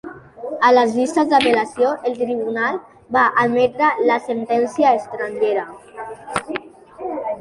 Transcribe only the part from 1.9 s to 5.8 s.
el tribunal va admetre la sentència estrangera.